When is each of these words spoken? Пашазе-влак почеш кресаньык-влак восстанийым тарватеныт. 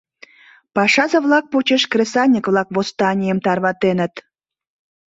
Пашазе-влак 0.75 1.45
почеш 1.53 1.83
кресаньык-влак 1.91 2.67
восстанийым 2.75 3.39
тарватеныт. 3.45 4.13